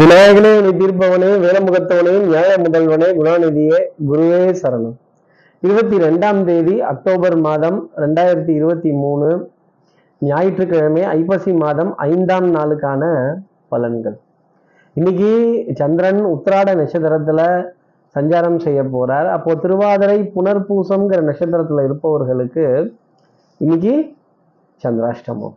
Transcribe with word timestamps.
விநாயகனே 0.00 0.50
நீ 0.62 0.70
தீர்ப்பவனே 0.80 1.30
வேலமுகத்தவனே 1.44 2.12
நியாய 2.24 2.52
முதல்வனே 2.58 3.08
குணாநிதியே 3.16 3.78
குருவே 4.10 4.38
சரணம். 4.62 4.94
இருபத்தி 5.60 5.96
ரெண்டாம் 5.96 6.44
தேதி 6.44 6.80
அக்டோபர் 6.80 7.36
மாதம் 7.36 7.90
ரெண்டாயிரத்தி 7.96 8.48
இருபத்தி 8.48 8.90
மூணு 8.92 9.50
ஞாயிற்றுக்கிழமை 10.18 11.02
ஐப்பசி 11.02 11.52
மாதம் 11.52 11.96
ஐந்தாம் 11.96 12.54
நாளுக்கான 12.54 13.02
பலன்கள். 13.70 14.16
இன்னைக்கு 14.94 15.32
சந்திரன் 15.74 16.22
உத்திராட 16.26 16.74
நட்சத்திரத்துல 16.80 17.42
சஞ்சாரம் 18.14 18.58
செய்ய 18.58 18.82
போறார். 18.82 19.28
அப்போ 19.30 19.54
திருவாதிரை 19.54 20.32
புனர்பூசம்ங்கிற 20.36 21.20
நட்சத்திரத்துல 21.30 21.84
இருப்பவர்களுக்கு 21.84 22.94
இன்னைக்கு 23.58 24.14
சந்திராஷ்டமம். 24.84 25.56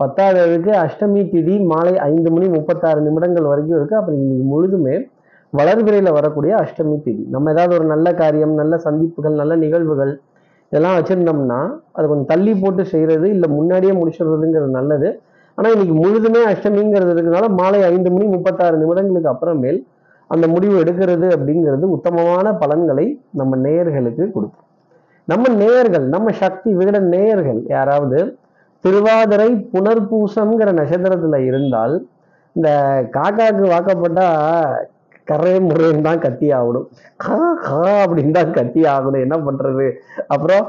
பத்தாவதுக்கு 0.00 0.72
அஷ்டமி 0.84 1.20
திதி 1.32 1.54
மாலை 1.72 1.92
ஐந்து 2.08 2.30
மணி 2.34 2.46
முப்பத்தாறு 2.56 3.00
நிமிடங்கள் 3.06 3.50
வரைக்கும் 3.50 3.76
இருக்குது 3.78 3.98
அப்புறம் 4.00 4.20
இன்னைக்கு 4.22 4.46
முழுதுமே 4.52 4.96
வளர்விரையில் 5.52 6.16
வரக்கூடிய 6.16 6.52
அஷ்டமி 6.62 6.96
திதி. 7.04 7.22
நம்ம 7.34 7.52
ஏதாவது 7.54 7.72
ஒரு 7.78 7.86
நல்ல 7.92 8.06
காரியம் 8.20 8.54
நல்ல 8.60 8.76
சந்திப்புகள் 8.86 9.38
நல்ல 9.40 9.52
நிகழ்வுகள் 9.64 10.12
இதெல்லாம் 10.72 10.96
வச்சுருந்தோம்னா 10.98 11.60
அது 11.96 12.06
கொஞ்சம் 12.10 12.30
தள்ளி 12.32 12.52
போட்டு 12.62 12.82
செய்கிறது 12.92 13.26
இல்லை 13.34 13.48
முன்னாடியே 13.58 13.92
முடிச்சிடுறதுங்கிறது 14.00 14.70
நல்லது. 14.78 15.08
ஆனால் 15.58 15.74
இன்னைக்கு 15.74 15.96
முழுதுமே 16.02 16.40
அஷ்டமிங்கிறது 16.52 17.10
இருக்கிறதுனால 17.12 17.48
மாலை 17.60 17.80
ஐந்து 17.90 18.08
மணி 18.14 18.26
முப்பத்தாறு 18.36 18.76
நிமிடங்களுக்கு 18.82 19.30
அப்புறமேல் 19.34 19.78
அந்த 20.30 20.44
முடிவு 20.54 20.74
எடுக்கிறது 20.82 21.26
அப்படிங்கிறது 21.34 21.86
உத்தமமான 21.96 22.46
பலன்களை 22.62 23.06
நம்ம 23.40 23.56
நேயர்களுக்கு 23.66 24.24
கொடுக்கும். 24.36 24.66
நம்ம 25.28 25.44
நேயர்கள் 25.62 26.04
நம்ம 26.14 26.32
சக்தி 26.42 26.70
விகட 26.80 26.98
நேயர்கள் 27.14 27.60
யாராவது 27.76 28.18
திருவாதிரை 28.84 29.48
புனர்பூசம்ங்கிற 29.72 30.72
நட்சத்திரத்தில் 30.80 31.46
இருந்தால் 31.50 31.94
இந்த 32.56 32.68
காக்காக்கு 33.16 33.64
வாக்கப்பட்டா 33.72 34.26
கரை 35.30 35.54
முறையன் 35.66 36.04
தான் 36.06 36.20
கத்தி 36.24 36.48
ஆகணும். 36.58 36.84
கா 37.22 37.36
கா 37.64 37.78
அப்படின்னு 38.02 38.34
தான் 38.36 38.52
கத்தி 38.58 38.82
ஆகணும். 38.92 39.22
என்ன 39.26 39.36
பண்றது? 39.46 39.86
அப்புறம் 40.34 40.64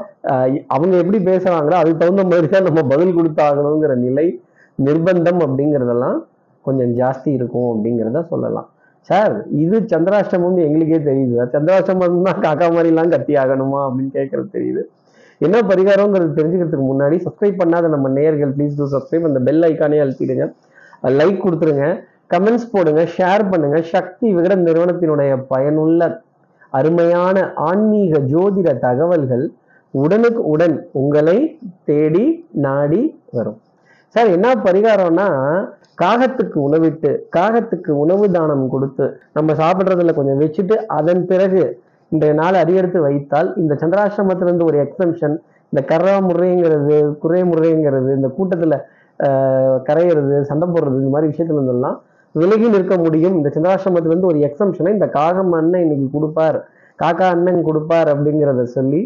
அவங்க 0.74 0.94
எப்படி 1.02 1.18
பேசுறாங்களோ 1.28 1.76
அதுக்கு 1.80 2.00
தகுந்த 2.02 2.24
மாதிரி 2.32 2.48
தான் 2.54 2.66
நம்ம 2.68 2.82
பதில் 2.92 3.16
கொடுத்தாகணுங்கிற 3.18 3.94
நிலை 4.06 4.26
நிர்பந்தம் 4.86 5.40
அப்படிங்கிறதெல்லாம் 5.46 6.18
கொஞ்சம் 6.64 6.92
ஜாஸ்தி 7.00 7.30
இருக்கும் 7.38 7.70
அப்படிங்கிறத 7.72 8.22
சொல்லலாம். 8.32 8.68
சார் 9.08 9.34
இது 9.64 9.76
சந்திராஷ்டமம்னு 9.92 10.66
எங்களுக்கே 10.68 11.00
தெரியுது. 11.10 11.34
சார் 11.38 11.54
சந்திராஷ்டமம் 11.56 12.26
தான் 12.28 12.42
காக்கா 12.46 12.66
மாதிரிலாம் 12.76 13.12
கத்தி 13.14 13.34
ஆகணுமா 13.42 13.80
அப்படின்னு 13.86 14.12
கேட்கறது 14.18 14.48
தெரியுது. 14.56 14.82
என்ன 15.40 15.56
பரிகாரங்கிறது 15.70 16.36
தெரிஞ்சுக்கிறதுக்கு 16.38 16.86
முன்னாடி 16.90 17.16
சப்ஸ்கிரைப் 17.26 17.60
பண்ணாத 17.62 17.88
நம்ம 17.94 18.08
நேயர்கள் 18.08 18.54
ப்ளீஸ் 18.56 18.78
டூ 18.78 18.86
சப்ஸ்கிரைப் 18.94 19.28
அந்த 19.30 19.40
பெல் 19.48 19.64
ஐக்கானே 19.68 20.00
அழுத்திடுங்க. 20.04 20.46
லைக் 21.18 21.44
கொடுத்துருங்க. 21.44 21.86
கமெண்ட்ஸ் 22.34 22.72
போடுங்க. 22.72 23.02
ஷேர் 23.16 23.44
பண்ணுங்க. 23.50 23.78
சக்தி 23.94 24.26
விகட 24.36 24.54
நிறுவனத்தினுடைய 24.68 25.32
பயனுள்ள 25.52 26.08
அருமையான 26.72 27.36
ஆன்மீக 27.68 28.18
ஜோதிட 28.32 28.70
தகவல்கள் 28.86 29.44
உடனுக்கு 29.94 30.40
உடன் 30.54 30.76
உங்களை 31.00 31.38
தேடி 31.84 32.24
நாடி 32.66 33.02
வரும். 33.36 33.58
சார் 34.14 34.28
என்ன 34.36 34.48
பரிகாரம்னா 34.66 35.28
காகத்துக்கு 36.02 36.58
உணவிட்டு 36.66 37.10
காகத்துக்கு 37.36 37.90
உணவு 38.02 38.26
தானம் 38.30 38.66
கொடுத்து 38.74 39.06
நம்ம 39.32 39.54
சாப்பிட்றதுல 39.60 40.12
கொஞ்சம் 40.14 40.40
வச்சுட்டு 40.42 40.76
அதன் 40.98 41.22
பிறகு 41.26 41.62
இன்றைய 42.12 42.34
நாள் 42.40 42.60
அடியெடுத்து 42.62 42.98
வைத்தால் 43.06 43.48
இந்த 43.62 43.72
சந்திராசிரமத்திலிருந்து 43.80 44.68
ஒரு 44.70 44.78
எக்ஸம்ஷன் 44.84 45.34
இந்த 45.72 45.80
கர்ரா 45.90 46.14
முறைங்கிறது 46.28 46.96
குறை 47.22 47.40
முறைங்கிறது 47.50 48.10
இந்த 48.18 48.28
கூட்டத்தில் 48.36 48.76
கரையிறது 49.88 50.36
சண்டை 50.50 50.66
போடுறது 50.68 51.00
இந்த 51.02 51.12
மாதிரி 51.14 51.30
விஷயத்துல 51.32 51.58
இருந்தெல்லாம் 51.58 51.96
விலகி 52.34 52.68
நிற்க 52.74 52.94
முடியும். 53.04 53.36
இந்த 53.38 53.48
சந்திராசிரமத்திலிருந்து 53.54 54.30
ஒரு 54.32 54.40
எக்ஸம்ஷனை 54.48 54.90
இந்த 54.96 55.06
காகம் 55.18 55.54
அண்ணன் 55.58 55.84
இன்னைக்கு 55.84 56.08
கொடுப்பார். 56.16 56.58
காக்கா 56.98 57.26
அண்ணன் 57.34 57.60
கொடுப்பார் 57.68 58.08
அப்படிங்கிறத 58.12 58.62
சொல்லி 58.76 59.00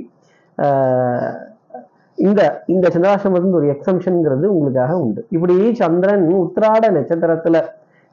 இந்த 2.18 2.40
இந்த 2.74 2.86
சந்திராசிரமத்திலிருந்து 2.94 3.60
ஒரு 3.60 3.68
எக்ஸம்ஷனுங்கிறது 3.74 4.46
உங்களுக்காக 4.54 4.92
உண்டு. 5.04 5.20
இப்படி 5.36 5.54
சந்திரன் 5.82 6.26
உத்திராட 6.42 6.84
நட்சத்திரத்துல 6.96 7.56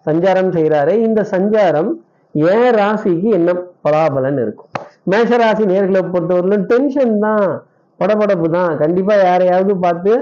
சஞ்சாரம் 0.05 0.53
செய்கிறாரு 0.57 0.93
இந்த 1.07 1.21
சஞ்சாரம் 1.33 1.91
ஏன் 2.35 2.71
ராசிக்கு 2.79 3.29
என்ன 3.37 3.49
பலாபலன் 3.85 4.39
இருக்கும்? 4.43 4.68
மேஷராசி 5.07 5.63
நேர்களை 5.71 6.01
பொறுத்தவரையிலும் 6.13 6.65
டென்ஷன் 6.71 7.13
தான் 7.25 7.45
படபடப்பு 7.99 8.47
தான். 8.57 8.71
கண்டிப்பாக 8.81 9.25
யாரையாவது 9.29 9.73
பார்த்து 9.85 10.13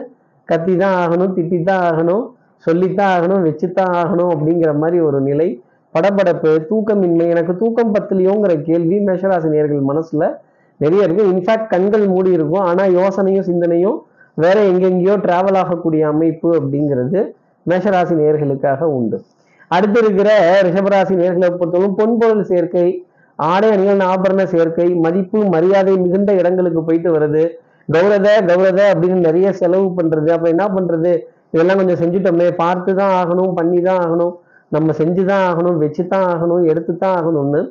கத்தி 0.49 0.73
தான் 0.81 0.95
ஆகணும் 1.03 1.33
திட்டி 1.37 1.59
தான் 1.69 1.83
ஆகணும் 1.89 2.25
சொல்லித்தான் 2.65 3.11
ஆகணும் 3.15 3.43
வச்சுத்தான் 3.47 3.93
ஆகணும் 4.01 4.31
அப்படிங்கிற 4.35 4.71
மாதிரி 4.81 4.97
ஒரு 5.07 5.19
நிலை. 5.29 5.47
படபடப்பு 5.95 6.51
தூக்கமின்மை 6.69 7.25
எனக்கு 7.33 7.53
தூக்கம் 7.61 7.93
பத்தலையோங்கிற 7.95 8.53
கேள்வி 8.69 8.97
மேஷராசி 9.07 9.49
நேர்கள் 9.55 9.87
மனசுல 9.89 10.23
நிறைய 10.79 11.05
இருக்குது 11.05 11.29
இன்ஃபேக்ட் 11.33 11.71
கண்கள் 11.73 12.05
மூடி 12.13 12.31
இருக்கும். 12.37 12.65
ஆனால் 12.69 12.93
யோசனையும் 12.99 13.47
சிந்தனையும் 13.49 13.97
வேற 14.37 14.57
எங்கெங்கேயோ 14.71 15.13
டிராவல் 15.25 15.59
ஆகக்கூடிய 15.61 16.01
அமைப்பு 16.13 16.49
அப்படிங்கிறது 16.59 17.19
மேஷராசி 17.65 18.15
நேர்களுக்காக 18.21 18.81
உண்டு. 18.97 19.17
அடுத்து 19.75 19.97
இருக்கிற 20.03 20.29
ரிஷபராசி 20.65 21.13
நேர்களை 21.21 21.47
பொறுத்தவரைக்கும் 21.59 21.97
பொன்பொருள் 22.01 22.43
சேர்க்கை 22.51 22.87
ஆடை 23.39 23.67
அணிகள் 23.75 24.01
ஆபரண 24.11 24.41
சேர்க்கை 24.51 24.87
மதிப்பு 25.05 25.39
மரியாதை 25.55 25.93
மிகுந்த 26.03 26.31
இடங்களுக்கு 26.41 26.81
போயிட்டு 26.87 27.09
வருது. 27.15 27.43
கௌரத 27.95 28.27
கௌரத 28.49 28.79
அப்படின்னு 28.93 29.19
நிறைய 29.27 29.47
செலவு 29.59 29.87
பண்றது. 29.97 30.29
அப்ப 30.35 30.47
என்ன 30.53 30.65
பண்றது? 30.75 31.11
இதெல்லாம் 31.53 31.79
கொஞ்சம் 31.81 31.99
செஞ்சுட்டோமே. 32.01 32.47
பார்த்து 32.61 32.91
தான் 33.01 33.13
ஆகணும் 33.21 33.53
பண்ணி 33.59 33.79
தான் 33.89 34.01
ஆகணும். 34.05 34.33
நம்ம 34.75 34.93
செஞ்சு 35.01 35.23
தான் 35.31 35.43
ஆகணும் 35.49 35.77
வச்சு 35.83 36.03
தான் 36.13 36.25
ஆகணும் 36.31 36.63
எடுத்து 36.71 36.93
தான் 37.03 37.15
ஆகணும்னு 37.19 37.61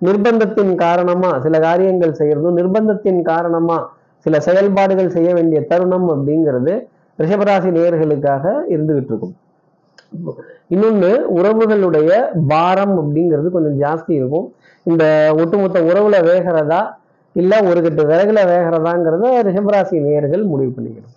நிர்பந்தத்தின் 0.00 0.72
காரணமா 0.84 1.30
சில 1.44 1.58
காரியங்கள் 1.66 2.18
செய்யறதும் 2.20 2.56
நிர்பந்தத்தின் 2.60 3.20
காரணமா 3.30 3.78
சில 4.26 4.38
செயல்பாடுகள் 4.46 5.14
செய்ய 5.16 5.30
வேண்டிய 5.38 5.60
தருணம் 5.70 6.06
அப்படிங்கிறது 6.14 6.74
ரிஷபராசி 7.18 7.68
நேயர்களுக்காக 7.76 8.44
இருந்துகிட்டு 8.74 9.12
இருக்கும். 9.12 9.34
இன்னொன்று 10.74 11.10
உறவுகளுடைய 11.38 12.10
பாரம் 12.52 12.94
அப்படிங்கிறது 13.00 13.48
கொஞ்சம் 13.56 13.78
ஜாஸ்தி 13.84 14.12
இருக்கும். 14.20 14.46
இந்த 14.86 15.04
ஒட்டுமொத்த 15.40 15.78
உறவுல 15.90 16.16
வேகிறதா 16.28 16.80
இல்லை 17.36 17.56
ஒரு 17.70 17.80
கட்டு 17.84 18.02
விறகுல 18.10 18.40
வேகிறதாங்கிறத 18.50 19.30
ரிஷபராசி 19.46 19.96
நேர்கள் 20.08 20.44
முடிவு 20.52 20.70
பண்ணிக்கணும். 20.76 21.14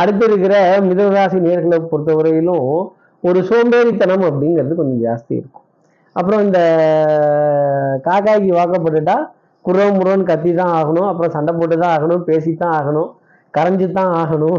அடுத்து 0.00 0.24
இருக்கிற 0.28 0.54
மிதராசி 0.86 1.38
நேர்களை 1.46 1.78
பொறுத்தவரையிலும் 1.90 2.68
ஒரு 3.22 3.40
சோம்பேறித்தனம் 3.50 4.24
அப்படிங்கிறது 4.28 4.74
கொஞ்சம் 4.80 5.02
ஜாஸ்தி 5.06 5.32
இருக்கும். 5.40 5.66
அப்புறம் 6.16 6.42
இந்த 6.46 6.60
காக்காய்க்கு 8.06 8.50
வாக்கப்பட்டுட்டா 8.60 9.16
குரம் 9.64 9.96
முரோன்னு 9.98 10.28
கத்தி 10.30 10.50
தான் 10.60 10.72
ஆகணும். 10.78 11.08
அப்புறம் 11.10 11.34
சண்டை 11.36 11.52
போட்டு 11.58 11.76
தான் 11.82 11.94
ஆகணும் 11.98 12.24
பேசி 12.30 12.50
தான் 12.62 12.74
ஆகணும் 12.80 13.10
கரைஞ்சு 13.56 13.86
தான் 13.98 14.12
ஆகணும் 14.22 14.58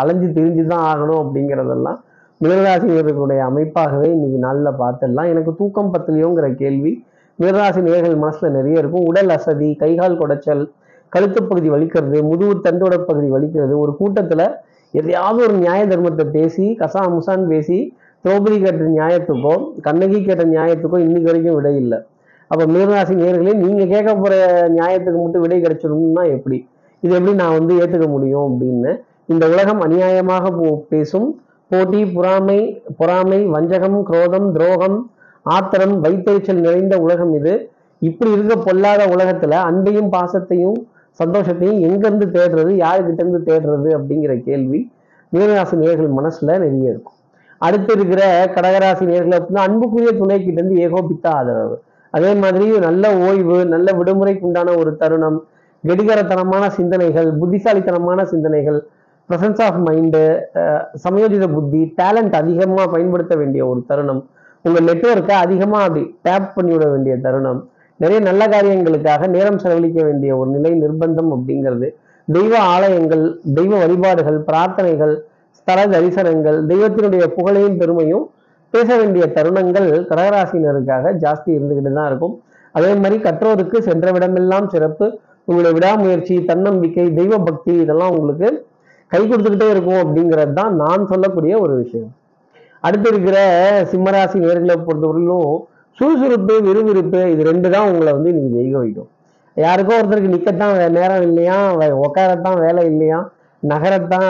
அலைஞ்சு 0.00 0.28
திரிஞ்சு 0.36 0.64
தான் 0.72 0.84
ஆகணும் 0.92 1.20
அப்படிங்கிறதெல்லாம் 1.22 1.98
மிதராசினியர்களுடைய 2.44 3.38
அமைப்பாகவே 3.38 4.04
இன்னைக்கு 4.04 4.38
நாளில் 4.38 4.66
பார்த்துடலாம். 4.66 5.28
எனக்கு 5.28 5.54
தூக்கம் 5.54 5.94
பத்தலையோங்கிற 5.94 6.54
கேள்வி. 6.54 7.04
மிதராசி 7.40 7.80
நேர்கள் 7.80 8.16
மனசில் 8.16 8.50
நிறைய 8.50 8.78
இருக்கும். 8.78 9.04
உடல் 9.04 9.28
அசதி 9.28 9.74
கைகால் 9.74 10.18
குடைச்சல் 10.18 10.70
கழுத்து 11.08 11.42
பகுதி 11.42 11.70
வலிக்கிறது 11.70 12.22
முதுகு 12.22 12.60
தண்டோட 12.64 12.98
பகுதி 12.98 13.30
வலிக்கிறது. 13.30 13.76
ஒரு 13.76 13.96
கூட்டத்தில் 13.96 14.48
எதையாவது 14.92 15.42
ஒரு 15.42 15.58
நியாய 15.58 15.86
தர்மத்தை 15.86 16.24
பேசி 16.24 16.76
கசா 16.78 17.18
முசான் 17.18 17.46
பேசி 17.46 17.96
திரௌபதி 18.24 18.62
கேட்ட 18.62 18.84
நியாயத்துக்கோ 18.84 19.80
கண்ணகி 19.80 20.24
கேட்ட 20.24 20.44
நியாயத்துக்கோ 20.44 20.98
இன்னைக்கு 20.98 21.22
வரைக்கும் 21.22 21.54
விடை 21.54 21.76
இல்லை. 21.76 21.98
அப்போ 22.48 22.64
மீனராசி 22.64 23.14
நேர்களே 23.14 23.54
நீங்கள் 23.54 23.88
கேட்க 23.88 24.14
போகிற 24.14 24.68
நியாயத்துக்கு 24.68 25.22
மட்டும் 25.22 25.40
விடை 25.40 25.60
கிடைச்சிடணும்னா 25.60 26.30
எப்படி? 26.30 26.68
இது 27.00 27.14
எப்படி 27.14 27.34
நான் 27.34 27.58
வந்து 27.58 27.74
ஏற்றுக்க 27.74 28.08
முடியும் 28.08 28.60
அப்படின்னு. 28.60 29.00
இந்த 29.26 29.48
உலகம் 29.48 29.80
அநியாயமாக 29.80 30.50
போ- 30.50 30.82
பேசும். 30.88 31.40
போட்டி 31.70 32.00
புறாமை 32.14 32.58
பொறாமை 32.98 33.40
வஞ்சகம் 33.54 33.98
குரோதம் 34.08 34.46
துரோகம் 34.54 34.96
ஆத்திரம் 35.46 35.94
வைத்தறிச்சல் 36.04 36.64
நிறைந்த 36.66 36.94
உலகம் 36.98 37.32
இது. 37.38 37.52
இப்படி 38.02 38.30
இருக்க 38.36 38.54
பொல்லாத 38.66 39.02
உலகத்துல 39.14 39.54
அன்பையும் 39.68 40.10
பாசத்தையும் 40.14 40.78
சந்தோஷத்தையும் 41.18 41.80
எங்கிருந்து 41.86 42.26
தேடுறது 42.36 42.72
யாருக்கிட்ட 42.84 43.22
இருந்து 43.24 43.40
தேடுறது 43.48 43.88
அப்படிங்கிற 43.98 44.34
கேள்வி 44.48 44.80
மீனராசி 45.32 45.76
நேர்கள் 45.84 46.10
மனசுல 46.18 46.58
நிறைய 46.64 46.92
இருக்கும். 46.92 47.16
அடுத்து 47.60 47.92
இருக்கிற 47.96 48.22
கடகராசி 48.56 49.04
நேர்கள் 49.12 49.36
அப்படின்னா 49.38 49.64
அன்புக்குரிய 49.68 50.12
துணைக்கிட்ட 50.20 50.60
இருந்து 50.60 50.76
ஏகோபித்த 50.86 51.26
ஆதரவு. 51.38 51.76
அதே 52.14 52.30
மாதிரி 52.34 52.66
நல்ல 52.86 53.04
ஓய்வு 53.26 53.58
நல்ல 53.74 53.90
விடுமுறைக்கு 53.98 54.46
உண்டான 54.48 54.74
ஒரு 54.82 54.92
தருணம் 55.02 55.38
கெடிகரத்தனமான 55.84 56.64
சிந்தனைகள் 56.78 57.28
புத்திசாலித்தனமான 57.40 58.24
சிந்தனைகள் 58.32 58.80
பிரசன்ஸ் 59.30 59.60
ஆஃப் 59.66 59.80
மைண்டு 59.88 60.22
சமயோஜித 61.04 61.46
புத்தி 61.56 61.80
டேலண்ட் 61.98 62.34
அதிகமாக 62.42 62.86
பயன்படுத்த 62.94 63.34
வேண்டிய 63.40 63.62
ஒரு 63.70 63.80
தருணம். 63.90 64.22
உங்கள் 64.64 64.86
நெட்வொர்க்கை 64.90 65.36
அதிகமாக 65.44 65.84
அப்படி 65.88 66.02
டேப் 66.26 66.48
பண்ணிவிட 66.56 66.86
வேண்டிய 66.92 67.14
தருணம். 67.26 67.60
நிறைய 68.00 68.18
நல்ல 68.28 68.42
காரியங்களுக்காக 68.54 69.28
நேரம் 69.36 69.60
செலவழிக்க 69.62 70.00
வேண்டிய 70.08 70.30
ஒரு 70.40 70.50
நிலை 70.56 70.72
நிர்பந்தம் 70.82 71.30
அப்படிங்கிறது. 71.36 71.88
தெய்வ 72.28 72.52
ஆலயங்கள் 72.72 73.24
தெய்வ 73.56 73.72
வழிபாடுகள் 73.82 74.38
பிரார்த்தனைகள் 74.48 75.14
ஸ்தல 75.58 75.80
தரிசனங்கள் 75.94 76.58
தெய்வத்தினுடைய 76.70 77.24
புகழையும் 77.36 77.78
பெருமையும் 77.80 78.24
பேச 78.74 78.88
வேண்டிய 79.00 79.24
தருணங்கள் 79.36 79.88
கடகராசினருக்காக 80.10 81.12
ஜாஸ்தி 81.22 81.50
இருந்துக்கிட்டு 81.56 81.92
தான் 81.98 82.08
இருக்கும். 82.10 82.34
அதே 82.74 82.90
மாதிரி 83.02 83.16
கற்றோருக்கு 83.26 83.78
சென்ற 83.88 84.06
விடமெல்லாம் 84.16 84.66
சிறப்பு. 84.74 85.06
உங்களுடைய 85.46 85.72
விடாமுயற்சி 85.76 86.34
தன்னம்பிக்கை 86.50 87.06
தெய்வ 87.20 87.38
பக்தி 87.48 87.72
இதெல்லாம் 87.84 88.14
உங்களுக்கு 88.18 88.48
கை 89.12 89.20
கொடுத்துக்கிட்டே 89.22 89.68
இருக்கும் 89.74 90.00
அப்படிங்கிறது 90.04 90.52
தான் 90.60 90.74
நான் 90.82 91.08
சொல்லக்கூடிய 91.12 91.52
ஒரு 91.64 91.74
விஷயம். 91.82 92.10
அடுத்து 92.86 93.08
இருக்கிற 93.12 93.38
சிம்மராசி 93.92 94.38
நேர்களை 94.44 94.76
பொறுத்தவரையிலும் 94.86 95.50
சுறுசுறுப்பு 95.98 96.54
விறுவிறுப்பு 96.66 97.20
இது 97.32 97.42
ரெண்டு 97.50 97.68
தான் 97.74 97.88
உங்களை 97.90 98.10
வந்து 98.16 98.30
இன்னைக்கு 98.32 98.54
ஜெயிக்க 98.56 98.76
வைக்கும். 98.82 99.08
யாருக்கோ 99.56 99.96
ஒருத்தருக்கு 99.98 100.34
நிக்கத்தான் 100.34 100.74
நேரம் 100.98 101.24
இல்லையா 101.28 101.56
உட்காரத்தான் 102.04 102.60
வேலை 102.64 102.82
இல்லையா 102.92 103.18
நகரத்தான் 103.62 104.28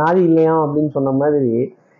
நாதி 0.00 0.20
இல்லையா 0.30 0.54
அப்படின்னு 0.64 0.90
சொன்ன 0.96 1.14
மாதிரி 1.20 1.54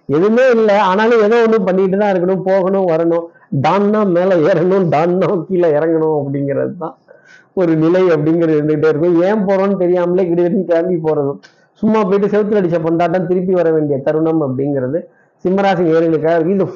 எதுவுமே 0.09 0.45
இல்லை. 0.57 0.77
ஆனாலும் 0.91 1.23
ஏதோ 1.27 1.37
ஒன்று 1.45 1.59
பண்ணிட்டு 1.69 1.97
தான் 2.03 2.13
இருக்கணும் 2.13 2.45
போகணும் 2.49 2.87
வரணும். 2.93 3.25
டான்னா 3.65 4.01
மேலே 4.17 4.35
ஏறணும் 4.49 4.87
டான்னா 4.95 5.29
கீழே 5.49 5.69
இறங்கணும் 5.79 6.17
அப்படிங்கிறது 6.21 6.75
தான் 6.85 6.95
ஒரு 7.61 7.73
நிலை 7.85 8.03
அப்படிங்கிறது 8.15 8.59
இருந்துகிட்டே 8.59 8.91
இருக்கும். 8.93 9.17
ஏன் 9.29 9.45
போறோம்னு 9.49 9.81
தெரியாமலே 9.83 10.27
கிட்ட 10.29 10.63
கிளம்பி 10.71 10.97
போகிறதும் 11.07 11.41
சும்மா 11.83 12.01
போயிட்டு 12.09 12.33
செவுத்துல 12.33 12.61
அடிச்ச 12.61 12.79
கொண்டாட்டம் 12.87 13.29
திருப்பி 13.31 13.55
வர 13.61 13.69
வேண்டிய 13.77 13.97
தருணம் 14.07 14.43
அப்படிங்கிறது 14.47 14.99
சிம்மராசி 15.45 15.85
நேர்களுக்காக 15.93 16.43
இது 16.43 16.53
இந்த 16.55 16.67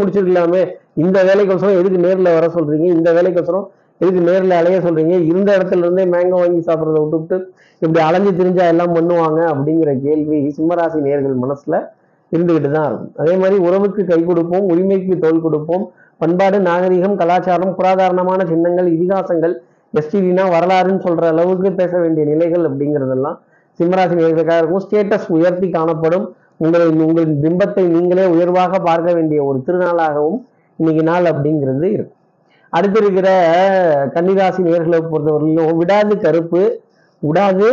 முடிச்சிருக்கலாமே. 0.00 0.60
இந்த 1.04 1.18
வேலைக்கோசரம் 1.28 1.78
எதுக்கு 1.80 1.98
நேரில் 2.06 2.36
வர 2.36 2.46
சொல்றீங்க? 2.56 2.86
இந்த 2.96 3.08
வேலைக்கோசரம் 3.16 3.66
எதுக்கு 4.00 4.20
நேரில் 4.28 4.54
அலைய 4.58 4.78
சொல்றீங்க? 4.84 5.14
இருந்த 5.30 5.50
இடத்துல 5.56 5.84
இருந்தே 5.86 6.04
மேங்கோ 6.14 6.38
வாங்கி 6.42 6.60
சாப்பிட்றத 6.68 7.00
விட்டுவிட்டு 7.02 7.36
இப்படி 7.82 8.00
அலைஞ்சு 8.08 8.32
திரிஞ்சா 8.38 8.64
எல்லாம் 8.72 8.94
பண்ணுவாங்க 8.96 9.40
அப்படிங்கிற 9.52 9.90
கேள்வி 10.06 10.38
சிம்மராசி 10.58 10.98
நேர்கள் 11.08 11.36
மனசுல 11.44 11.74
இருந்துகிட்டு 12.32 12.70
தான் 12.76 12.86
இருக்கும். 12.88 13.12
அதே 13.22 13.34
மாதிரி 13.40 13.56
உறவுக்கு 13.66 14.02
கை 14.10 14.20
கொடுப்போம் 14.24 14.66
உரிமைக்கு 14.72 15.14
தோல் 15.24 15.44
கொடுப்போம். 15.46 15.84
பண்பாடு 16.22 16.58
நாகரிகம் 16.68 17.16
கலாச்சாரம் 17.20 17.74
புராதாரணமான 17.78 18.40
சின்னங்கள் 18.52 18.88
இதிகாசங்கள் 18.96 19.54
எஸ்டிடினா 19.94 20.44
வரலாறுன்னு 20.56 21.04
சொல்ற 21.06 21.24
அளவுக்கு 21.34 21.70
பேச 21.80 21.92
வேண்டிய 22.02 22.24
நிலைகள் 22.32 22.64
அப்படிங்கிறதெல்லாம் 22.68 23.38
சிம்மராசி 23.82 24.16
நேர்களுக்காக 24.22 24.60
இருக்கும் 24.62 24.84
ஸ்டேட்டஸ் 24.86 25.28
உயர்த்தி 25.36 25.68
காணப்படும். 25.70 26.26
உங்களை 26.64 26.86
உங்களின் 27.04 27.38
பிம்பத்தை 27.44 27.84
நீங்களே 27.92 28.24
உயர்வாக 28.34 28.78
பார்க்க 28.88 29.14
வேண்டிய 29.14 29.38
ஒரு 29.44 29.58
திருநாளாகவும் 29.66 30.40
இன்னைக்கு 30.78 31.02
நாள் 31.08 31.26
அப்படிங்கிறது 31.30 31.88
இருக்கும் 31.96 32.18
அடுத்து 32.72 32.98
இருக்கிற 33.02 33.28
கன்னிராசி 34.14 34.60
நேர்களை 34.68 34.98
பொறுத்தவரையிலும் 35.10 35.78
விடாது 35.80 36.14
கருப்பு 36.18 36.62
விடாது 37.22 37.68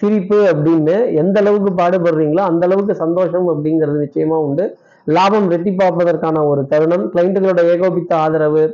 சிரிப்பு 0.00 0.38
அப்படின்னு 0.52 0.94
எந்த 1.20 1.36
அளவுக்கு 1.40 1.70
பாடுபடுறீங்களோ 1.80 2.42
அந்த 2.50 2.64
அளவுக்கு 2.66 2.94
சந்தோஷம் 2.94 3.46
அப்படிங்கிறது 3.52 3.98
நிச்சயமா 4.04 4.36
உண்டு. 4.46 4.64
லாபம் 5.06 5.48
வெட்டி 5.52 5.72
பார்ப்பதற்கான 5.72 6.42
ஒரு 6.46 6.62
தருணம். 6.66 7.04
கிளைண்ட்டுகளோட 7.12 7.62
ஏகோபித்த 7.74 8.12
ஆதரவு. 8.16 8.64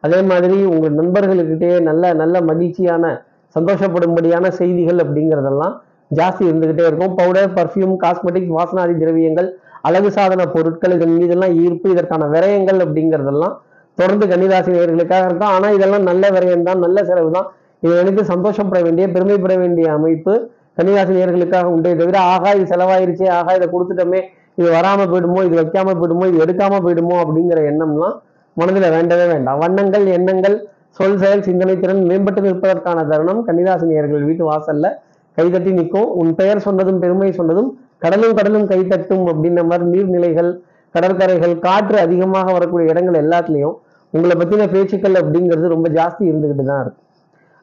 அதே 0.00 0.20
மாதிரி 0.30 0.56
உங்கள் 0.72 0.96
நண்பர்களுக்கிட்டே 1.00 1.70
நல்ல 1.88 2.12
நல்ல 2.12 2.40
மகிழ்ச்சியான 2.40 3.14
சந்தோஷப்படும்படியான 3.56 4.48
செய்திகள் 4.60 5.02
அப்படிங்கிறதெல்லாம் 5.04 5.74
ஜாஸ்தி 6.18 6.42
இருந்துகிட்டே 6.48 6.84
இருக்கும். 6.88 7.12
பவுடர் 7.20 7.50
பர்ஃப்யூம் 7.58 7.94
காஸ்மெட்டிக்ஸ் 8.04 8.54
வாசனாதி 8.56 8.94
திரவியங்கள் 9.02 9.48
அழகு 9.88 10.10
சாதன 10.16 10.42
பொருட்கள் 10.54 10.94
இதன் 10.96 11.14
மீதெல்லாம் 11.18 11.54
ஈர்ப்பு 11.62 11.86
இதற்கான 11.94 12.28
விரயங்கள் 12.34 12.78
அப்படிங்கிறதெல்லாம் 12.84 13.54
தொடர்ந்து 13.98 14.26
கன்னிராசி 14.32 14.70
நேர்களுக்காக 14.76 15.24
இருக்கும். 15.28 15.52
ஆனால் 15.56 15.74
இதெல்லாம் 15.78 16.06
நல்ல 16.10 16.30
விரயம் 16.36 16.66
தான் 16.68 16.80
நல்ல 16.84 16.98
செலவு 17.10 17.30
தான் 17.36 17.48
இதை 17.82 17.94
எனக்கு 18.02 18.22
சந்தோஷப்பட 18.32 18.78
வேண்டிய 18.86 19.06
பெருமைப்பட 19.14 19.54
வேண்டிய 19.62 19.86
அமைப்பு 19.98 20.34
கன்னிராசி 20.78 21.12
நேர்களுக்காக 21.18 21.66
உண்டே 21.74 21.90
தவிர 22.00 22.18
ஆகா 22.34 22.50
இது 22.58 22.64
செலவாயிருச்சே 22.72 23.26
ஆகா 23.38 23.52
இதை 23.58 23.66
கொடுத்துட்டோமே 23.74 24.20
இது 24.60 24.68
வராமல் 24.76 25.10
போயிடுமோ 25.12 25.40
இது 25.48 25.56
வைக்காமல் 25.60 25.98
போயிடுமோ 26.00 26.26
இது 26.30 26.38
எடுக்காமல் 26.44 26.82
போயிடுமோ 26.84 27.16
அப்படிங்கிற 27.22 27.60
எண்ணம்லாம் 27.70 28.16
மனதில் 28.56 28.94
வேண்டவே 28.96 29.26
வேண்டாம். 29.32 29.58
வண்ணங்கள் 29.64 30.04
எண்ணங்கள் 30.16 30.56
சொல் 30.98 31.18
செயல் 31.22 31.46
சிந்தனை 31.46 31.74
திறன் 31.82 32.02
மேம்பட்டு 32.10 32.40
நிற்பதற்கான 32.46 32.98
தருணம் 33.10 33.40
கன்னிராசி 33.46 33.86
நேர்கள் 33.92 34.26
வீட்டு 34.28 34.44
வாசல்ல. 34.50 34.88
கைதட்டி 35.36 35.70
நிற்கும். 35.78 36.08
உன் 36.20 36.30
பெயர் 36.40 36.64
சொன்னதும் 36.66 37.00
பெருமை 37.04 37.30
சொன்னதும் 37.38 37.70
கடலும் 38.04 38.36
கடலும் 38.38 38.66
கைத்தட்டும் 38.72 39.24
அப்படின்ற 39.32 39.62
மாதிரி 39.70 39.86
நீர்நிலைகள் 39.94 40.50
கடற்கரைகள் 40.94 41.54
காற்று 41.58 41.96
அதிகமாக 42.06 42.52
வரக்கூடிய 42.52 42.92
இடங்கள் 42.92 43.20
எல்லாத்துலேயும் 43.22 43.76
உங்களை 44.12 44.34
பற்றின 44.40 44.66
பேச்சுக்கள் 44.74 45.16
அப்படிங்கிறது 45.20 45.74
ரொம்ப 45.74 45.88
ஜாஸ்தி 45.96 46.22
இருந்துக்கிட்டு 46.30 46.64
தான் 46.64 46.82
இருக்கும் 46.84 47.02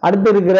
அடுத்து 0.04 0.30
இருக்கிற 0.30 0.60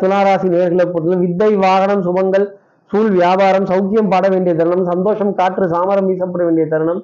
துளாராசி 0.00 0.48
நேர்களை 0.54 0.84
பொறுத்தவரை 0.84 1.18
வித்தை 1.24 1.50
வாகனம் 1.64 2.04
சுபங்கள் 2.06 2.46
சூழ் 2.90 3.10
வியாபாரம் 3.10 3.66
சௌக்கியம் 3.70 4.10
பாட 4.12 4.26
வேண்டிய 4.28 4.52
தருணம் 4.54 4.88
சந்தோஷம் 4.90 5.32
காற்று 5.34 5.66
சாமரம் 5.72 6.08
வீசப்பட 6.10 6.42
வேண்டிய 6.44 6.66
தருணம் 6.66 7.00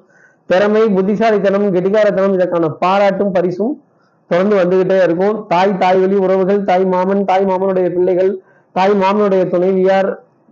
திறமை 0.49 0.83
புத்திசாலித்தனம் 0.95 1.67
கெட்டிகாரத்தனம் 1.75 2.35
இதற்கான 2.37 2.69
பாராட்டும் 2.83 3.33
பரிசும் 3.35 3.73
தொடர்ந்து 4.29 4.55
வந்துகிட்டே 4.61 4.97
இருக்கும். 5.03 5.35
தாய் 5.47 5.77
தாய் 5.77 5.99
வழி 5.99 6.17
உறவுகள் 6.25 6.61
தாய் 6.63 6.85
மாமன் 6.85 7.23
தாய் 7.25 7.45
மாமனுடைய 7.45 7.87
பிள்ளைகள் 7.95 8.31
தாய் 8.75 8.93
மாமனுடைய 9.01 9.43
துணைவியார் 9.49 10.09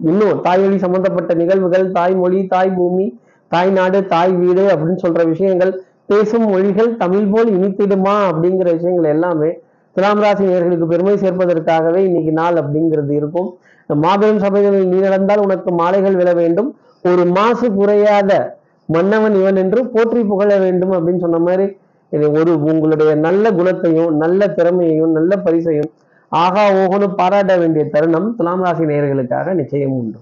இன்னும் 0.10 0.42
தாய் 0.46 0.66
சம்பந்தப்பட்ட 0.84 1.32
நிகழ்வுகள் 1.42 1.86
தாய்மொழி 1.98 2.40
தாய் 2.54 2.72
பூமி 2.78 3.08
தாய் 3.52 3.72
நாடு 3.78 4.00
தாய் 4.14 4.34
வீடு 4.42 4.64
அப்படின்னு 4.74 5.02
சொல்ற 5.06 5.22
விஷயங்கள் 5.32 5.72
பேசும் 6.12 6.46
மொழிகள் 6.54 6.90
தமிழ் 7.02 7.28
போல் 7.32 7.50
இனித்திடுமா 7.58 8.16
அப்படிங்கிற 8.30 8.70
விஷயங்கள் 8.78 9.12
எல்லாமே 9.16 9.50
துலாம் 9.96 10.22
ராசி 10.24 10.44
நேர்களுக்கு 10.50 10.86
பெருமை 10.92 11.16
சேர்ப்பதற்காகவே 11.24 12.02
இன்னைக்கு 12.08 12.32
நாள் 12.40 12.58
அப்படிங்கிறது 12.62 13.14
இருக்கும். 13.20 13.50
மாபெரும் 13.90 14.42
சபைகளில் 14.44 14.90
நீ 14.92 14.98
நடந்தால் 15.06 15.44
உனக்கு 15.46 15.70
மாலைகள் 15.80 16.16
விழ 16.20 16.30
வேண்டும். 16.42 16.70
ஒரு 17.04 17.24
மாசு 17.38 17.68
குறையாத 17.80 18.32
மன்னவன் 18.90 19.36
இவன் 19.42 19.60
என்று 19.64 19.82
போற்றி 19.94 20.22
புகழ 20.32 20.50
வேண்டும் 20.64 20.94
அப்படின்னு 20.98 21.24
சொன்ன 21.26 21.40
மாதிரி 21.48 21.66
ஒரு 22.40 22.54
உங்களுடைய 22.70 23.12
நல்ல 23.26 23.46
குணத்தையும் 23.58 24.14
நல்ல 24.24 24.48
திறமையையும் 24.58 25.14
நல்ல 25.18 25.36
பரிசையும் 25.46 25.92
ஆகா 26.32 26.64
ஓகோன்னு 26.82 27.08
பாராட்ட 27.16 27.54
வேண்டிய 27.58 27.84
தருணம் 27.94 28.28
துலாம் 28.38 28.64
ராசி 28.66 28.84
நேயர்களுக்காக 28.92 29.54
நிச்சயம் 29.54 29.96
உண்டு. 29.98 30.20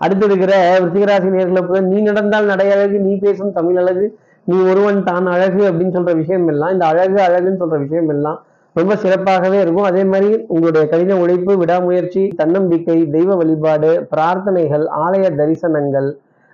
அடுத்து 0.00 0.24
இருக்கிற 0.26 0.52
விருச்சிகராசி 0.74 1.30
நேர்களை 1.34 1.62
போய் 1.62 1.86
நீ 1.88 1.98
நடந்தால் 2.00 2.50
நடை 2.52 2.66
அழகு 2.74 2.98
நீ 3.06 3.12
பேசும் 3.18 3.52
தமிழ் 3.52 3.78
அழகு 3.82 4.06
நீ 4.46 4.56
ஒருவன் 4.70 5.00
தான் 5.02 5.26
அழகு 5.26 5.62
அப்படின்னு 5.68 5.96
சொல்ற 5.96 6.12
விஷயம் 6.14 6.46
எல்லாம் 6.52 6.72
இந்த 6.72 6.84
அழகு 6.86 7.18
அழகுன்னு 7.26 7.60
சொல்ற 7.62 7.78
விஷயம் 7.78 8.10
எல்லாம் 8.14 8.38
ரொம்ப 8.76 8.94
சிறப்பாகவே 8.94 9.58
இருக்கும். 9.62 9.88
அதே 9.90 10.02
மாதிரி 10.04 10.28
உங்களுடைய 10.46 10.84
கடின 10.88 11.16
உழைப்பு 11.16 11.52
விடாமுயற்சி 11.56 12.22
தன்னம்பிக்கை 12.36 12.98
தெய்வ 13.16 13.36
வழிபாடு 13.36 13.90
பிரார்த்தனைகள் 14.12 14.84
ஆலய 15.04 15.28
தரிசனங்கள் 15.40 16.08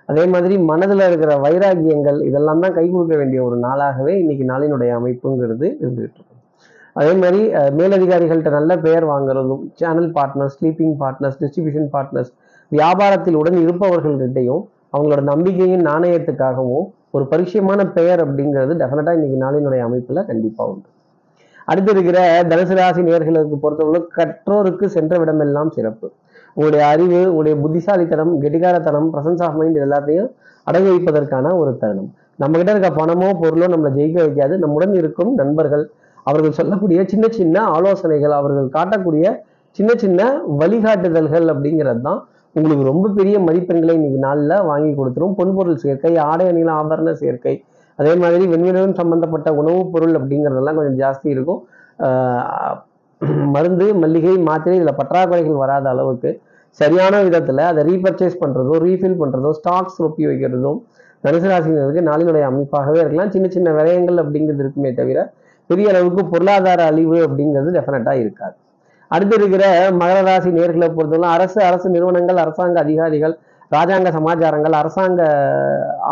அதே 0.09 0.23
மாதிரி 0.27 0.55
மனதில் 0.69 1.05
இருக்கிற 1.07 1.31
வைராகியங்கள் 1.45 2.19
இதெல்லாம் 2.21 2.63
தான் 2.65 2.73
கை 2.73 2.85
கொடுக்க 2.89 3.15
வேண்டிய 3.17 3.39
ஒரு 3.43 3.57
நாளாகவே 3.57 4.13
இன்னைக்கு 4.19 4.45
நாளினுடைய 4.45 4.91
அமைப்புங்கிறது 4.99 5.67
இருந்துகிட்டு 5.81 6.26
அதே 6.99 7.13
மாதிரி 7.21 7.39
மேலதிகாரிகள்கிட்ட 7.79 8.51
நல்ல 8.57 8.71
பெயர் 8.85 9.05
வாங்குறதும் 9.11 9.63
channel 9.79 10.09
partners 10.17 10.55
sleeping 10.57 10.95
partners 11.01 11.37
distribution 11.41 11.89
partners 11.95 12.31
வியாபாரத்தில் 12.71 13.39
உடன் 13.41 13.57
இருப்பவர்கள்கிட்டையும் 13.63 14.63
அவங்களோட 14.93 15.21
நம்பிக்கையின் 15.31 15.83
நாணயத்துக்காகவும் 15.89 16.85
ஒரு 17.15 17.25
பரிச்சயமான 17.31 17.81
பெயர் 17.97 18.21
அப்படிங்கிறது 18.25 18.73
டெஃபினட்டாக 18.81 19.17
இன்னைக்கு 19.17 19.37
நாளினுடைய 19.45 19.81
அமைப்புல 19.87 20.23
கண்டிப்பாக 20.29 20.71
உண்டு. 20.73 20.87
அடுத்து 21.71 21.91
இருக்கிற 21.95 22.19
தனுசு 22.51 22.75
ராசி 22.79 23.01
நேர்களுக்கு 23.07 23.57
பொறுத்தவரை 23.63 24.01
கற்றோருக்கு 24.17 24.85
சென்ற 24.95 25.13
விடமெல்லாம் 25.21 25.71
சிறப்பு. 25.77 26.07
உங்களுடைய 26.55 26.83
அறிவு 26.93 27.19
உங்களுடைய 27.29 27.55
புத்திசாலித்தனம் 27.63 28.31
கெட்டிகாரத்தனம் 28.43 29.07
பிரசன்ஸ் 29.13 29.43
ஆஃப் 29.45 29.57
மைண்ட் 29.59 29.79
எல்லாத்தையும் 29.85 30.29
அடங்கி 30.67 30.89
வைப்பதற்கான 30.93 31.51
ஒரு 31.61 31.71
தருணம். 31.81 32.09
நம்ம 32.41 32.53
கிட்ட 32.59 32.71
இருக்க 32.75 32.89
பணமோ 33.01 33.29
பொருளோ 33.41 33.67
நம்மளை 33.73 33.91
ஜெயிக்க 33.99 34.17
வைக்காது. 34.25 34.53
நம்முடன் 34.63 34.93
இருக்கும் 35.01 35.31
நண்பர்கள் 35.41 35.85
அவர்கள் 36.29 36.57
சொல்லக்கூடிய 36.59 36.99
சின்ன 37.11 37.25
சின்ன 37.37 37.57
ஆலோசனைகள் 37.75 38.33
அவர்கள் 38.39 38.67
காட்டக்கூடிய 38.77 39.25
சின்ன 39.77 39.91
சின்ன 40.03 40.21
வழிகாட்டுதல்கள் 40.61 41.47
அப்படிங்கிறது 41.53 42.01
தான் 42.07 42.19
உங்களுக்கு 42.55 42.85
ரொம்ப 42.91 43.07
பெரிய 43.17 43.37
மதிப்பெண்களை 43.47 43.93
இன்னைக்கு 43.97 44.19
நாளில் 44.25 44.53
வாங்கி 44.69 44.91
கொடுத்துரும். 44.99 45.33
பொன்பொருள் 45.39 45.81
சேர்க்கை 45.83 46.13
ஆடை 46.29 46.45
அணிகள் 46.51 46.73
ஆபரண 46.79 47.11
சேர்க்கை 47.21 47.53
அதே 47.99 48.13
மாதிரி 48.21 48.43
வெண்விடம் 48.53 48.97
சம்பந்தப்பட்ட 48.99 49.49
உணவுப் 49.59 49.91
பொருள் 49.93 50.15
அப்படிங்கிறதெல்லாம் 50.19 50.77
கொஞ்சம் 50.79 50.99
ஜாஸ்தி 51.03 51.27
இருக்கும். 51.35 51.61
மருந்து 53.55 53.85
மல்லிகை 54.01 54.33
மாத்திரை 54.49 54.75
இதில் 54.79 54.97
பற்றாக்குறைகள் 54.99 55.61
வராத 55.63 55.85
அளவுக்கு 55.93 56.31
சரியான 56.79 57.21
விதத்தில் 57.27 57.61
அதை 57.69 57.83
ரீபர்ச்சேஸ் 57.89 58.41
பண்ணுறதோ 58.41 58.73
ரீஃபில் 58.85 59.19
பண்ணுறதோ 59.21 59.51
ஸ்டாக்ஸ் 59.59 59.99
ரொப்பி 60.03 60.23
வைக்கிறதும் 60.29 60.79
தனுசு 61.25 61.47
ராசினருக்கு 61.51 62.01
நாளினுடைய 62.09 62.43
அமைப்பாகவே 62.51 62.99
இருக்கலாம். 63.03 63.31
சின்ன 63.35 63.47
சின்ன 63.55 63.69
விரயங்கள் 63.77 64.19
அப்படிங்கிறது 64.23 64.63
இருக்குமே 64.65 64.91
தவிர 64.99 65.19
பெரிய 65.69 65.89
அளவுக்கு 65.89 66.23
பொருளாதார 66.25 66.81
அழிவு 66.91 67.17
அப்படிங்கிறது 67.27 67.75
டெஃபினட்டாக 67.77 68.23
இருக்காது. 68.23 68.55
அடுத்து 69.11 69.35
இருக்கிற 69.39 69.63
மகர 70.01 70.17
ராசி 70.27 70.49
நேர்களை 70.49 70.87
பொறுத்தவரை 70.95 71.29
அரசு 71.35 71.59
அரசு 71.63 71.87
நிறுவனங்கள் 71.89 72.39
அரசாங்க 72.43 72.79
அதிகாரிகள் 72.79 73.35
ராஜாங்க 73.71 74.09
சமாச்சாரங்கள் 74.15 74.75
அரசாங்க 74.81 75.21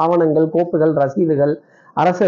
ஆவணங்கள் 0.03 0.47
கோப்புகள் 0.55 0.93
ரசீதுகள் 1.01 1.53
அரசு 1.93 2.25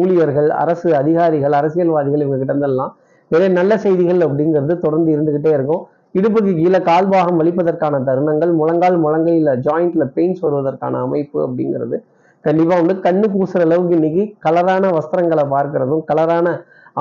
ஊழியர்கள் 0.00 0.48
அரசு 0.62 0.88
அதிகாரிகள் 0.96 1.52
அரசியல்வாதிகள் 1.52 2.22
இவங்க 2.24 2.38
கிட்டந்தெல்லாம் 2.42 2.92
நிறைய 3.30 3.48
நல்ல 3.58 3.72
செய்திகள் 3.78 4.20
அப்படிங்கிறது 4.26 4.74
தொடர்ந்து 4.78 5.10
இருந்துக்கிட்டே 5.16 5.50
இருக்கும். 5.58 5.82
இடுப்புக்கு 6.18 6.52
கீழே 6.54 6.78
கால்பாகம் 6.90 7.40
வலிப்பதற்கான 7.40 8.00
தருணங்கள் 8.06 8.52
முழங்கால் 8.60 8.96
முழங்கையில் 9.04 9.50
ஜாயிண்ட்ல 9.66 10.04
பெயின்ஸ் 10.16 10.40
வருவதற்கான 10.46 11.00
அமைப்பு 11.06 11.38
அப்படிங்கிறது 11.46 11.98
கண்டிப்பாக 12.44 12.80
வந்து 12.80 12.94
கண்ணு 13.06 13.26
பூசுகிற 13.32 13.64
அளவுக்கு 13.66 13.96
இன்னைக்கு 13.98 14.22
கலரான 14.44 14.90
வஸ்திரங்களை 14.96 15.44
பார்க்கறதும் 15.54 16.02
கலரான 16.10 16.46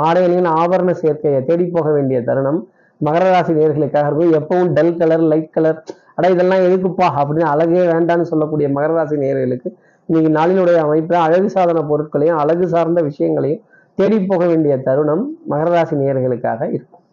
ஆடைகளின் 0.05 0.49
ஆபரண 0.61 0.91
சேர்க்கையை 1.03 1.39
தேடி 1.45 1.65
போக 1.75 1.87
வேண்டிய 1.91 2.17
தருணம். 2.29 2.59
மகர 3.01 3.25
ராசி 3.33 3.53
நேர்களுக்காக 3.59 4.07
இருக்கும். 4.09 4.33
எப்பவும் 4.39 4.71
டல் 4.77 4.97
கலர் 5.01 5.23
லைட் 5.31 5.53
கலர் 5.57 5.79
அட 6.17 6.29
இதெல்லாம் 6.29 6.63
எதுக்குப்பா 6.67 7.07
அப்படின்னு 7.19 7.51
அழகே 7.53 7.83
வேண்டான்னு 7.93 8.29
சொல்லக்கூடிய 8.31 8.67
மகர 8.77 8.91
ராசி 8.97 9.17
நேர்களுக்கு 9.23 9.69
இன்னைக்கு 10.09 10.29
நாளினுடைய 10.39 10.77
அமைப்பில் 10.85 11.23
அழகு 11.25 11.49
சாதன 11.55 11.83
பொருட்களையும் 11.89 12.37
அழகு 12.37 12.65
சார்ந்த 12.67 13.01
விஷயங்களையும் 13.01 13.61
தேடி 13.97 14.17
போக 14.31 14.43
வேண்டிய 14.45 14.73
தருணம் 14.87 15.23
மகர 15.51 15.69
ராசி 15.75 15.95
நேர்களுக்காக 15.95 16.61
இருக்கும். 16.75 17.03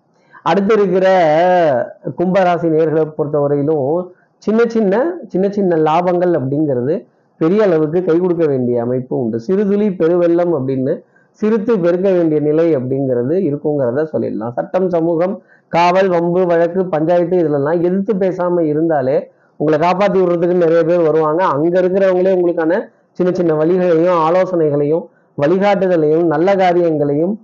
அடுத்து 0.42 0.72
இருக்கிற 0.74 1.06
கும்பராசி 2.18 2.68
நேர்களை 2.76 3.04
பொறுத்தவரையிலும் 3.18 4.08
சின்ன 4.38 4.60
சின்ன 4.74 4.94
சின்ன 5.28 5.46
சின்ன 5.48 5.76
லாபங்கள் 5.88 6.32
அப்படிங்கிறது 6.38 6.94
பெரிய 7.40 7.60
அளவுக்கு 7.68 7.98
கை 8.08 8.16
கொடுக்க 8.18 8.44
வேண்டிய 8.52 8.76
அமைப்பு 8.86 9.14
உண்டு. 9.22 9.38
சிறுதுளி 9.46 9.86
பெருவெள்ளம் 10.00 10.52
அப்படின்னு 10.58 10.94
சிரித்து 11.40 11.72
பெருக்க 11.84 12.08
வேண்டிய 12.16 12.38
நிலை 12.48 12.66
அப்படிங்கிறது 12.78 13.34
இருக்குங்கிறத 13.48 14.04
சொல்லிடலாம். 14.12 14.54
சட்டம் 14.58 14.88
சமூகம் 14.94 15.34
காவல் 15.72 16.08
வம்பு 16.14 16.42
வழக்கு 16.50 16.80
பஞ்சாயத்து 16.94 17.40
இதுலலாம் 17.42 17.80
எதிர்த்து 17.86 18.12
பேசாம 18.22 18.62
இருந்தாலே 18.72 19.16
உங்களை 19.60 19.76
காப்பாற்றி 19.84 20.18
விடுறதுக்கு 20.20 20.56
நிறைய 20.64 20.80
பேர் 20.90 21.06
வருவாங்க. 21.08 21.42
அங்க 21.54 21.74
இருக்கிறவங்களே 21.82 22.34
உங்களுக்கான 22.36 22.80
சின்ன 23.18 23.30
சின்ன 23.38 23.52
வழிகளையும் 23.60 24.18
ஆலோசனைகளையும் 24.26 25.04
வழிகாட்டுதலையும் 25.38 26.26
நல்ல 26.34 26.48
காரியங்களையும் 26.62 27.34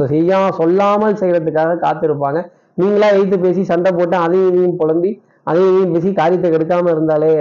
செய்யா 0.00 0.40
சொல்லாமல் 0.58 1.18
செய்யறதுக்காக 1.20 1.78
காத்திருப்பாங்க. 1.84 2.40
நீங்களா 2.80 3.08
எழுத்து 3.16 3.36
பேசி 3.44 3.62
சண்டை 3.70 3.90
போட்டு 3.98 4.16
அதையும் 4.24 4.50
இதையும் 4.50 4.76
புலம்பி 4.80 5.10
அதையும் 5.50 5.70
இதையும் 5.72 5.94
பேசி 5.94 6.10
காரியத்தை 6.20 6.48
கெடுக்காம 6.54 6.90
இருந்தாலே 6.94 7.32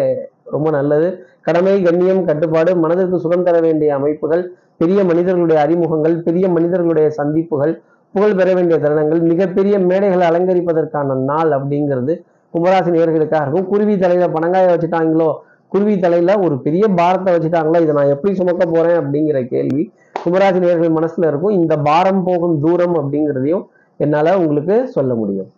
ரொம்ப 0.46 0.70
நல்லது. 0.70 1.26
கடமை 1.42 1.84
கண்ணியம் 1.84 2.24
கட்டுப்பாடு 2.26 2.76
மனதிற்கு 2.76 3.20
சுகம் 3.20 3.44
தர 3.44 3.60
வேண்டிய 3.60 3.96
அமைப்புகள் 3.96 4.52
பெரிய 4.78 5.04
மனிதர்களுடைய 5.04 5.62
அறிமுகங்கள் 5.62 6.16
பெரிய 6.22 6.48
மனிதர்களுடைய 6.50 7.10
சந்திப்புகள் 7.10 7.82
புகழ் 8.12 8.36
பெற 8.36 8.54
வேண்டிய 8.54 8.80
தருணங்கள் 8.80 9.22
மிகப்பெரிய 9.22 9.80
மேடைகளை 9.80 10.26
அலங்கரிப்பதற்கான 10.30 11.16
நாள் 11.24 11.50
அப்படிங்கிறது 11.50 12.14
கும்பராசி 12.54 12.90
நேர்களுக்காக 12.96 13.42
இருக்கும். 13.42 13.68
குருவி 13.68 13.98
தலையில 13.98 14.28
பணங்காய 14.28 14.66
வச்சுட்டாங்களோ 14.74 15.34
குருவி 15.68 16.00
தலையில 16.00 16.40
ஒரு 16.40 16.60
பெரிய 16.60 16.88
பாரத்தை 16.88 17.34
வச்சுட்டாங்களோ 17.36 17.82
இதை 17.82 17.94
நான் 17.96 18.14
எப்படி 18.16 18.36
சுமக்க 18.36 18.66
போறேன் 18.66 19.00
அப்படிங்கிற 19.02 19.48
கேள்வி 19.48 19.94
கும்பராசி 20.26 20.60
நேர்கள் 20.66 20.98
மனசுல 21.00 21.28
இருக்கும். 21.28 21.50
இந்த 21.50 21.78
பாரம் 21.78 22.24
போகும் 22.24 22.60
தூரம் 22.60 22.96
அப்படிங்கிறதையும் 22.96 23.66
என்னால 23.98 24.40
உங்களுக்கு 24.40 24.88
சொல்ல 24.88 25.14
முடியும். 25.16 25.50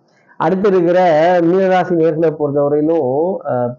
அடுத்து 0.46 0.68
இருக்கிற 0.72 1.00
மீனராசி 1.48 1.94
நேர்களை 2.02 2.30
பொறுத்தவரையிலும் 2.40 3.08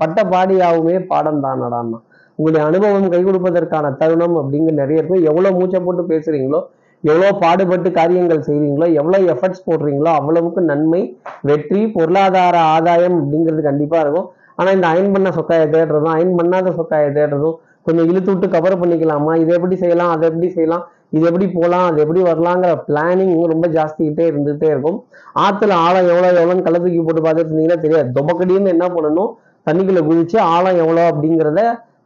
பட்ட 0.00 0.18
பாடியாகவுமே 0.32 0.96
பாடம் 1.12 1.44
தான் 1.46 1.62
நடான்னா 1.64 1.98
உங்களுடைய 2.38 2.64
அனுபவம் 2.70 3.12
கை 3.12 3.20
கொடுப்பதற்கான 3.28 3.94
தருணம் 4.00 4.36
அப்படிங்கிற 4.40 4.74
நிறைய 4.80 5.00
இருக்கும் 5.00 5.26
எவ்வளோ 5.30 5.52
மூச்சை 5.58 5.80
போட்டு 5.86 6.02
பேசுறீங்களோ 6.10 6.60
எவ்வளோ 7.04 7.30
பாடுபட்டு 7.42 7.88
காரியங்கள் 7.98 8.44
செய்கிறீங்களோ 8.46 8.86
எவ்வளோ 9.00 9.18
எஃபர்ட்ஸ் 9.32 9.64
போடுறீங்களோ 9.68 10.10
அவ்வளவுக்கு 10.18 10.60
நன்மை 10.70 11.02
வெற்றி 11.48 11.80
பொருளாதார 11.96 12.56
ஆதாயம் 12.74 13.16
அப்படிங்கிறது 13.20 13.62
கண்டிப்பாக 13.68 14.02
இருக்கும். 14.04 14.28
ஆனால் 14.58 14.76
இந்த 14.76 14.86
அயன் 14.92 15.12
பண்ண 15.14 15.28
சொக்காயை 15.38 15.66
தேடுறதும் 15.74 16.14
அயன் 16.14 16.36
பண்ணாத 16.38 16.72
சொக்காயை 16.78 17.10
தேடுறதும் 17.18 17.56
கொஞ்சம் 17.86 18.08
இழுத்து 18.10 18.30
விட்டு 18.32 18.48
கவர் 18.54 18.80
பண்ணிக்கலாமா? 18.80 19.32
இதை 19.42 19.52
எப்படி 19.58 19.76
செய்யலாம்? 19.82 20.10
அதை 20.14 20.24
எப்படி 20.30 20.48
செய்யலாம்? 20.56 20.84
இது 21.12 21.24
எப்படி 21.28 21.46
போகலாம் 21.56 21.84
அது 21.88 21.98
எப்படி 22.04 22.22
வரலாங்கிற 22.30 22.72
பிளானிங் 22.88 23.34
ரொம்ப 23.52 23.66
ஜாஸ்திக்கிட்டே 23.76 24.24
இருந்துகிட்டே 24.30 24.68
இருக்கும். 24.74 24.98
ஆற்றுல 25.44 25.76
ஆழம் 25.86 26.08
எவ்வளோ 26.12 26.30
எவ்வளோன்னு 26.40 26.64
கள்ள 26.66 26.78
தூக்கி 26.78 27.02
போட்டு 27.02 27.22
பார்த்துட்டு 27.26 27.50
இருந்தீங்கன்னா 27.50 27.80
தெரியாது. 27.84 28.08
துமக்கடின்னு 28.18 28.74
என்ன 28.74 28.86
பண்ணணும்? 28.96 29.30
தண்ணிக்குள்ளே 29.66 30.02
குதிச்சு 30.08 30.38
ஆழம் 30.54 30.80
எவ்வளோ 30.82 31.04
அப்படிங்கிறத 31.10 31.62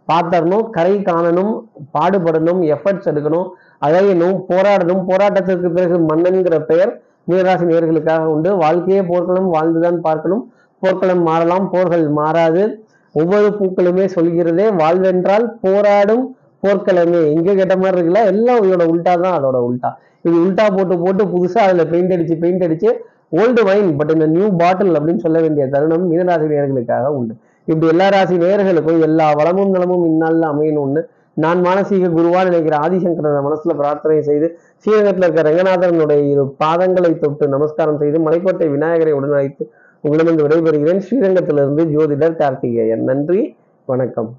பார்த்தரணும் 0.08 0.64
கரை 0.76 0.94
காணணும் 1.08 1.52
பாடுபடணும் 1.96 2.60
எஃபர்ட்ஸ் 2.74 3.08
எடுக்கணும். 3.10 3.48
அழையணும் 3.86 4.36
போராடணும். 4.50 5.02
போராட்டத்திற்கு 5.10 5.68
பிறகு 5.76 5.98
மன்னன்கிற 6.10 6.56
பெயர் 6.70 6.92
மீனராசி 7.30 7.66
நேர்களுக்காக 7.70 8.24
உண்டு. 8.34 8.50
வாழ்க்கையே 8.62 9.02
போர்க்களம் 9.10 9.48
வாழ்ந்துதான் 9.56 9.98
பார்க்கணும். 10.06 10.42
போர்க்களம் 10.82 11.22
மாறலாம் 11.28 11.66
போர்கள் 11.74 12.04
மாறாது. 12.20 12.62
ஒவ்வொரு 13.14 13.48
பூக்களுமே 13.58 14.04
சொல்கிறதே 14.16 14.66
வாழ்வென்றால் 14.80 15.46
போராடும் 15.64 16.24
போர்க்கிழங்கு 16.62 17.20
எங்க 17.36 17.50
கேட்ட 17.60 17.76
மாதிரி 17.82 17.96
இருக்குல்ல 17.98 18.22
எல்லாம் 18.32 18.60
இதோட 18.66 18.84
உல்டா 18.92 19.14
தான் 19.24 19.36
அதோட 19.38 19.58
உல்டா. 19.68 19.90
இது 20.26 20.34
உல்டா 20.44 20.66
போட்டு 20.76 20.96
போட்டு 21.04 21.22
புதுசா 21.34 21.60
அதுல 21.68 21.84
பெயிண்ட் 21.92 22.14
அடிச்சு 22.16 22.36
பெயிண்ட் 22.42 22.66
அடிச்சு 22.66 22.90
ஓல்டு 23.40 23.60
வைன் 23.68 23.90
பட் 23.98 24.12
இந்த 24.14 24.26
நியூ 24.34 24.46
பாட்டில் 24.60 24.98
அப்படின்னு 24.98 25.24
சொல்ல 25.24 25.38
வேண்டிய 25.44 25.64
தருணம் 25.74 26.06
மீனராசி 26.10 26.46
நேர்களுக்காக 26.52 27.06
உண்டு. 27.18 27.34
இப்படி 27.68 27.88
எல்லா 27.92 28.06
ராசி 28.14 28.36
நேர்களுக்கும் 28.44 29.04
எல்லா 29.08 29.26
வளமும் 29.40 29.74
நலமும் 29.74 30.04
இந்நாளில் 30.10 30.46
அமையணும்னு 30.52 31.02
நான் 31.36 31.60
மானசீக 31.66 32.08
குருவா 32.16 32.40
நினைக்கிற 32.48 32.74
ஆதிசங்கரனை 32.84 33.40
மனசுல 33.46 33.74
பிரார்த்தனை 33.80 34.16
செய்து 34.28 34.46
ஸ்ரீரங்கத்தில் 34.82 35.26
இருக்க 35.26 35.42
ரங்கநாதனுடைய 35.48 36.22
இரு 36.32 36.44
பாதங்களை 36.62 37.12
தொட்டு 37.22 37.48
நமஸ்காரம் 37.54 38.00
செய்து 38.02 38.18
மலைக்கோட்டை 38.26 38.68
விநாயகரை 38.74 39.14
உடன் 39.18 39.36
அழைத்து 39.38 39.64
உங்களிடமிருந்து 40.04 40.46
விடைபெறுகிறேன். 40.46 41.02
ஸ்ரீரங்கத்திலிருந்து 41.06 41.84
ஜோதிடர் 41.94 42.40
கார்த்திகேயன். 42.42 43.04
நன்றி 43.10 43.42
வணக்கம். 43.88 44.30